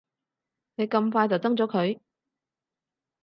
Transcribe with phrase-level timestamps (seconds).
[0.77, 1.99] 你咁快就憎咗佢